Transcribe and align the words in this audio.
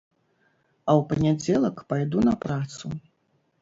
А 0.89 0.91
ў 0.99 1.01
панядзелак 1.13 1.77
пайду 1.95 2.19
на 2.29 2.33
працу. 2.45 2.85